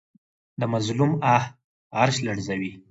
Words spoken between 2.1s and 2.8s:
لرزوي